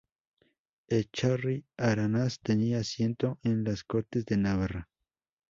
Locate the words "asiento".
2.79-3.37